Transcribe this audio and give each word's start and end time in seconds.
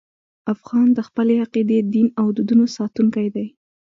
افغان 0.53 0.87
د 0.93 0.99
خپلې 1.07 1.35
عقیدې، 1.45 1.79
دین 1.93 2.07
او 2.19 2.25
دودونو 2.35 2.65
ساتونکی 2.77 3.27
دی. 3.35 3.47